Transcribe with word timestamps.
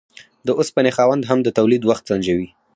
د 0.45 0.47
اوسپنې 0.59 0.91
خاوند 0.97 1.23
هم 1.29 1.39
د 1.43 1.49
تولید 1.57 1.81
وخت 1.85 2.03
سنجوي. 2.09 2.47